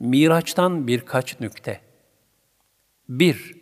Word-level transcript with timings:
Miraç'tan 0.00 0.86
birkaç 0.86 1.40
nükte. 1.40 1.80
1. 3.08 3.54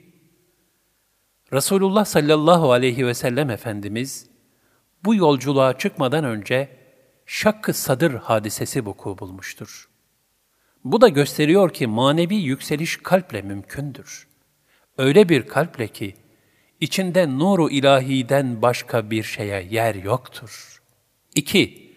Resulullah 1.53 2.05
sallallahu 2.05 2.73
aleyhi 2.73 3.07
ve 3.07 3.15
sellem 3.15 3.51
Efendimiz, 3.51 4.27
bu 5.05 5.15
yolculuğa 5.15 5.79
çıkmadan 5.79 6.25
önce 6.25 6.69
şakkı 7.27 7.75
sadır 7.75 8.15
hadisesi 8.15 8.87
vuku 8.87 9.19
bulmuştur. 9.19 9.89
Bu 10.85 11.01
da 11.01 11.09
gösteriyor 11.09 11.71
ki 11.71 11.87
manevi 11.87 12.35
yükseliş 12.35 12.97
kalple 12.97 13.43
mümkündür. 13.43 14.27
Öyle 14.99 15.29
bir 15.29 15.47
kalple 15.47 15.89
ki, 15.89 16.15
içinde 16.81 17.39
nuru 17.39 17.71
ilahiden 17.71 18.63
başka 18.63 19.11
bir 19.11 19.23
şeye 19.23 19.63
yer 19.71 19.95
yoktur. 19.95 20.83
2. 21.35 21.93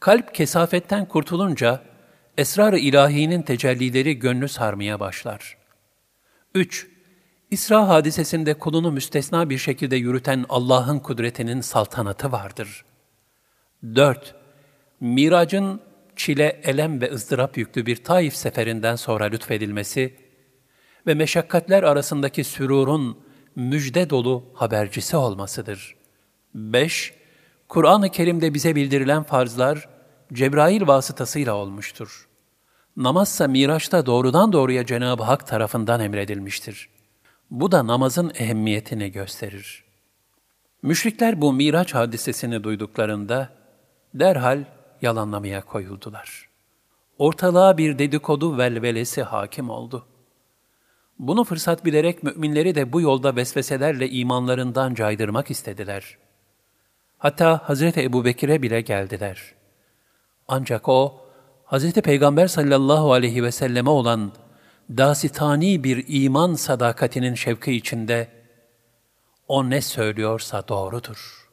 Kalp 0.00 0.34
kesafetten 0.34 1.08
kurtulunca, 1.08 1.91
esrar-ı 2.38 2.78
ilahinin 2.78 3.42
tecellileri 3.42 4.18
gönlü 4.18 4.48
sarmaya 4.48 5.00
başlar. 5.00 5.56
3. 6.54 6.88
İsra 7.50 7.88
hadisesinde 7.88 8.54
kulunu 8.54 8.92
müstesna 8.92 9.50
bir 9.50 9.58
şekilde 9.58 9.96
yürüten 9.96 10.44
Allah'ın 10.48 10.98
kudretinin 10.98 11.60
saltanatı 11.60 12.32
vardır. 12.32 12.84
4. 13.94 14.34
Miracın 15.00 15.80
çile, 16.16 16.60
elem 16.64 17.00
ve 17.00 17.12
ızdırap 17.12 17.56
yüklü 17.56 17.86
bir 17.86 18.04
Taif 18.04 18.36
seferinden 18.36 18.96
sonra 18.96 19.24
lütfedilmesi 19.24 20.16
ve 21.06 21.14
meşakkatler 21.14 21.82
arasındaki 21.82 22.44
sürurun 22.44 23.18
müjde 23.56 24.10
dolu 24.10 24.44
habercisi 24.54 25.16
olmasıdır. 25.16 25.96
5. 26.54 27.14
Kur'an-ı 27.68 28.10
Kerim'de 28.10 28.54
bize 28.54 28.76
bildirilen 28.76 29.22
farzlar 29.22 29.88
Cebrail 30.32 30.86
vasıtasıyla 30.86 31.54
olmuştur. 31.54 32.28
Namazsa 32.96 33.48
Miraç'ta 33.48 34.06
doğrudan 34.06 34.52
doğruya 34.52 34.86
Cenab-ı 34.86 35.22
Hak 35.22 35.46
tarafından 35.46 36.00
emredilmiştir. 36.00 36.88
Bu 37.50 37.72
da 37.72 37.86
namazın 37.86 38.32
ehemmiyetini 38.38 39.12
gösterir. 39.12 39.84
Müşrikler 40.82 41.40
bu 41.40 41.52
Miraç 41.52 41.94
hadisesini 41.94 42.64
duyduklarında 42.64 43.48
derhal 44.14 44.64
yalanlamaya 45.02 45.64
koyuldular. 45.64 46.48
Ortalığa 47.18 47.78
bir 47.78 47.98
dedikodu 47.98 48.58
velvelesi 48.58 49.22
hakim 49.22 49.70
oldu. 49.70 50.06
Bunu 51.18 51.44
fırsat 51.44 51.84
bilerek 51.84 52.22
müminleri 52.22 52.74
de 52.74 52.92
bu 52.92 53.00
yolda 53.00 53.36
vesveselerle 53.36 54.10
imanlarından 54.10 54.94
caydırmak 54.94 55.50
istediler. 55.50 56.18
Hatta 57.18 57.68
Hazreti 57.68 58.02
Ebu 58.02 58.24
Bekir'e 58.24 58.62
bile 58.62 58.80
geldiler. 58.80 59.61
Ancak 60.48 60.88
o, 60.88 61.22
Hazreti 61.64 62.02
Peygamber 62.02 62.46
sallallahu 62.46 63.12
aleyhi 63.12 63.42
ve 63.42 63.52
selleme 63.52 63.90
olan 63.90 64.32
dasitani 64.90 65.84
bir 65.84 66.04
iman 66.08 66.54
sadakatinin 66.54 67.34
şevki 67.34 67.72
içinde, 67.72 68.28
o 69.48 69.70
ne 69.70 69.80
söylüyorsa 69.80 70.68
doğrudur. 70.68 71.48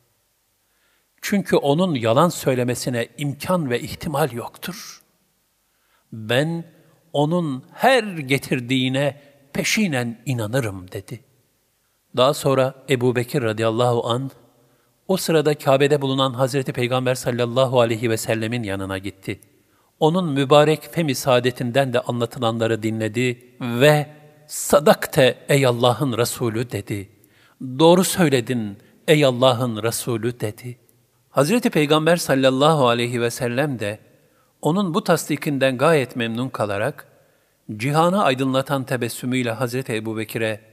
Çünkü 1.21 1.55
onun 1.55 1.95
yalan 1.95 2.29
söylemesine 2.29 3.07
imkan 3.17 3.69
ve 3.69 3.79
ihtimal 3.79 4.31
yoktur. 4.31 5.01
Ben 6.13 6.65
onun 7.13 7.63
her 7.73 8.03
getirdiğine 8.03 9.21
peşinen 9.53 10.21
inanırım 10.25 10.91
dedi. 10.91 11.19
Daha 12.17 12.33
sonra 12.33 12.73
Ebu 12.89 13.15
Bekir 13.15 13.41
radıyallahu 13.41 14.07
an 14.07 14.31
o 15.09 15.17
sırada 15.17 15.57
Kabe'de 15.57 16.01
bulunan 16.01 16.33
Hazreti 16.33 16.73
Peygamber 16.73 17.15
sallallahu 17.15 17.81
aleyhi 17.81 18.09
ve 18.09 18.17
sellemin 18.17 18.63
yanına 18.63 18.97
gitti. 18.97 19.39
Onun 19.99 20.33
mübarek 20.33 20.93
femi 20.93 21.15
saadetinden 21.15 21.93
de 21.93 21.99
anlatılanları 21.99 22.83
dinledi 22.83 23.55
ve 23.61 24.07
sadakte 24.47 25.37
ey 25.49 25.65
Allah'ın 25.65 26.17
Resulü 26.17 26.71
dedi. 26.71 27.09
Doğru 27.79 28.03
söyledin 28.03 28.77
ey 29.07 29.25
Allah'ın 29.25 29.83
Resulü 29.83 30.39
dedi. 30.39 30.77
Hazreti 31.29 31.69
Peygamber 31.69 32.17
sallallahu 32.17 32.87
aleyhi 32.87 33.21
ve 33.21 33.29
sellem 33.29 33.79
de 33.79 33.99
onun 34.61 34.93
bu 34.93 35.03
tasdikinden 35.03 35.77
gayet 35.77 36.15
memnun 36.15 36.49
kalarak 36.49 37.07
cihanı 37.77 38.23
aydınlatan 38.23 38.83
tebessümüyle 38.83 39.51
Hazreti 39.51 39.95
Ebu 39.95 40.17
Bekir'e 40.17 40.69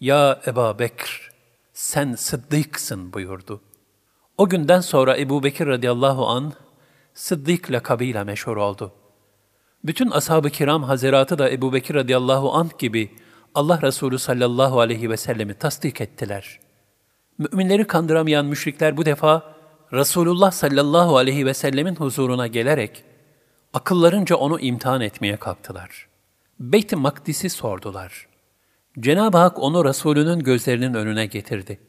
''Ya 0.00 0.40
Eba 0.46 0.78
Bekir, 0.78 1.30
sen 1.72 2.14
sıddıksın.'' 2.14 3.12
buyurdu. 3.12 3.60
O 4.38 4.48
günden 4.48 4.80
sonra 4.80 5.18
Ebu 5.18 5.42
Bekir 5.44 5.66
radıyallahu 5.66 6.26
an 6.26 6.52
Sıddık 7.14 7.72
lakabıyla 7.72 8.24
meşhur 8.24 8.56
oldu. 8.56 8.92
Bütün 9.84 10.10
ashab-ı 10.10 10.50
kiram 10.50 10.82
haziratı 10.82 11.38
da 11.38 11.50
Ebu 11.50 11.72
Bekir 11.72 11.94
radıyallahu 11.94 12.52
anh 12.52 12.78
gibi 12.78 13.10
Allah 13.54 13.82
Resulü 13.82 14.18
sallallahu 14.18 14.80
aleyhi 14.80 15.10
ve 15.10 15.16
sellemi 15.16 15.54
tasdik 15.54 16.00
ettiler. 16.00 16.60
Müminleri 17.38 17.86
kandıramayan 17.86 18.46
müşrikler 18.46 18.96
bu 18.96 19.04
defa 19.04 19.54
Resulullah 19.92 20.50
sallallahu 20.50 21.16
aleyhi 21.16 21.46
ve 21.46 21.54
sellemin 21.54 21.96
huzuruna 21.96 22.46
gelerek 22.46 23.04
akıllarınca 23.74 24.36
onu 24.36 24.60
imtihan 24.60 25.00
etmeye 25.00 25.36
kalktılar. 25.36 26.08
Beyt-i 26.60 26.96
Makdis'i 26.96 27.50
sordular. 27.50 28.26
Cenab-ı 29.00 29.38
Hak 29.38 29.58
onu 29.58 29.84
Resulünün 29.84 30.38
gözlerinin 30.38 30.94
önüne 30.94 31.26
getirdi. 31.26 31.80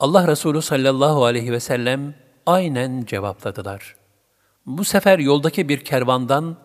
Allah 0.00 0.28
Resulü 0.28 0.62
sallallahu 0.62 1.24
aleyhi 1.24 1.52
ve 1.52 1.60
sellem 1.60 2.14
aynen 2.46 3.04
cevapladılar. 3.04 3.96
Bu 4.66 4.84
sefer 4.84 5.18
yoldaki 5.18 5.68
bir 5.68 5.84
kervandan 5.84 6.56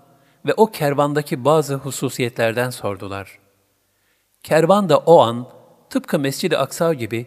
ve 0.45 0.53
o 0.53 0.71
kervandaki 0.71 1.45
bazı 1.45 1.75
hususiyetlerden 1.75 2.69
sordular. 2.69 3.39
Kervan 4.43 4.89
da 4.89 4.97
o 4.97 5.19
an 5.19 5.47
tıpkı 5.89 6.19
Mescid-i 6.19 6.57
Aksa 6.57 6.93
gibi 6.93 7.25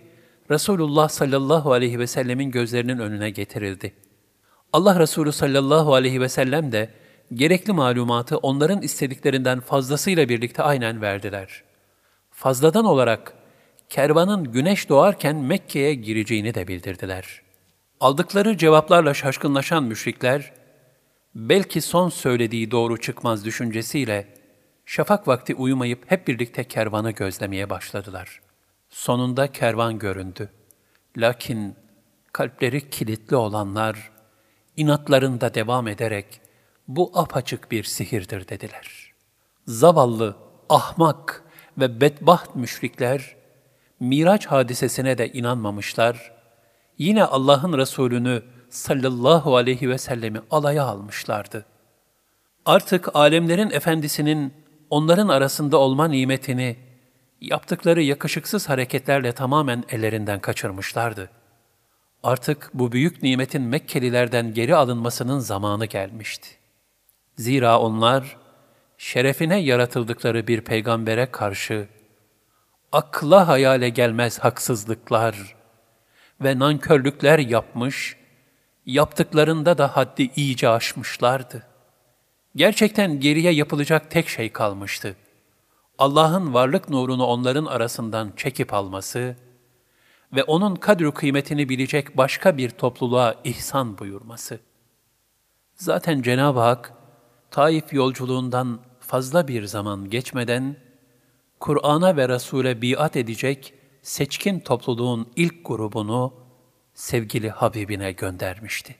Resulullah 0.50 1.08
sallallahu 1.08 1.72
aleyhi 1.72 1.98
ve 1.98 2.06
sellemin 2.06 2.50
gözlerinin 2.50 2.98
önüne 2.98 3.30
getirildi. 3.30 3.94
Allah 4.72 5.00
Resulü 5.00 5.32
sallallahu 5.32 5.94
aleyhi 5.94 6.20
ve 6.20 6.28
sellem 6.28 6.72
de 6.72 6.90
gerekli 7.34 7.72
malumatı 7.72 8.36
onların 8.36 8.82
istediklerinden 8.82 9.60
fazlasıyla 9.60 10.28
birlikte 10.28 10.62
aynen 10.62 11.02
verdiler. 11.02 11.62
Fazladan 12.30 12.84
olarak 12.84 13.35
kervanın 13.88 14.52
güneş 14.52 14.88
doğarken 14.88 15.36
Mekke'ye 15.36 15.94
gireceğini 15.94 16.54
de 16.54 16.68
bildirdiler. 16.68 17.42
Aldıkları 18.00 18.56
cevaplarla 18.56 19.14
şaşkınlaşan 19.14 19.84
müşrikler, 19.84 20.52
belki 21.34 21.80
son 21.80 22.08
söylediği 22.08 22.70
doğru 22.70 23.00
çıkmaz 23.00 23.44
düşüncesiyle 23.44 24.34
şafak 24.86 25.28
vakti 25.28 25.54
uyumayıp 25.54 26.10
hep 26.10 26.28
birlikte 26.28 26.64
kervanı 26.64 27.10
gözlemeye 27.10 27.70
başladılar. 27.70 28.40
Sonunda 28.88 29.52
kervan 29.52 29.98
göründü. 29.98 30.48
Lakin 31.16 31.74
kalpleri 32.32 32.90
kilitli 32.90 33.36
olanlar 33.36 34.10
inatlarında 34.76 35.54
devam 35.54 35.88
ederek 35.88 36.40
bu 36.88 37.12
apaçık 37.14 37.70
bir 37.70 37.84
sihirdir 37.84 38.48
dediler. 38.48 39.12
Zavallı, 39.66 40.36
ahmak 40.68 41.44
ve 41.78 42.00
bedbaht 42.00 42.56
müşrikler 42.56 43.36
Miraç 44.00 44.46
hadisesine 44.46 45.18
de 45.18 45.32
inanmamışlar. 45.32 46.32
Yine 46.98 47.24
Allah'ın 47.24 47.78
Resulünü 47.78 48.42
sallallahu 48.70 49.56
aleyhi 49.56 49.90
ve 49.90 49.98
sellemi 49.98 50.40
alaya 50.50 50.84
almışlardı. 50.84 51.66
Artık 52.64 53.16
alemlerin 53.16 53.70
efendisinin 53.70 54.54
onların 54.90 55.28
arasında 55.28 55.76
olma 55.76 56.08
nimetini 56.08 56.76
yaptıkları 57.40 58.02
yakışıksız 58.02 58.68
hareketlerle 58.68 59.32
tamamen 59.32 59.84
ellerinden 59.90 60.40
kaçırmışlardı. 60.40 61.30
Artık 62.22 62.70
bu 62.74 62.92
büyük 62.92 63.22
nimetin 63.22 63.62
Mekkelilerden 63.62 64.54
geri 64.54 64.76
alınmasının 64.76 65.38
zamanı 65.38 65.86
gelmişti. 65.86 66.48
Zira 67.36 67.80
onlar, 67.80 68.36
şerefine 68.98 69.58
yaratıldıkları 69.58 70.46
bir 70.46 70.60
peygambere 70.60 71.26
karşı, 71.26 71.88
akla 72.92 73.48
hayale 73.48 73.88
gelmez 73.88 74.38
haksızlıklar 74.38 75.56
ve 76.40 76.58
nankörlükler 76.58 77.38
yapmış, 77.38 78.16
yaptıklarında 78.86 79.78
da 79.78 79.96
haddi 79.96 80.30
iyice 80.36 80.68
aşmışlardı. 80.68 81.66
Gerçekten 82.56 83.20
geriye 83.20 83.52
yapılacak 83.52 84.10
tek 84.10 84.28
şey 84.28 84.52
kalmıştı. 84.52 85.16
Allah'ın 85.98 86.54
varlık 86.54 86.88
nurunu 86.88 87.26
onların 87.26 87.64
arasından 87.64 88.32
çekip 88.36 88.74
alması 88.74 89.36
ve 90.32 90.44
onun 90.44 90.76
kadru 90.76 91.14
kıymetini 91.14 91.68
bilecek 91.68 92.16
başka 92.16 92.56
bir 92.56 92.70
topluluğa 92.70 93.34
ihsan 93.44 93.98
buyurması. 93.98 94.60
Zaten 95.74 96.22
Cenab-ı 96.22 96.60
Hak, 96.60 96.92
Taif 97.50 97.92
yolculuğundan 97.92 98.80
fazla 99.00 99.48
bir 99.48 99.64
zaman 99.64 100.10
geçmeden, 100.10 100.76
Kur'an'a 101.60 102.16
ve 102.16 102.28
Resul'e 102.28 102.82
biat 102.82 103.16
edecek 103.16 103.74
seçkin 104.02 104.60
topluluğun 104.60 105.32
ilk 105.36 105.66
grubunu 105.66 106.34
sevgili 106.94 107.50
Habibine 107.50 108.12
göndermişti. 108.12 108.96